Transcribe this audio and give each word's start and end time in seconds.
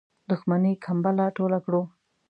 دښمنی 0.29 0.73
کمبله 0.85 1.25
ټوله 1.37 1.59
کړو. 1.65 1.81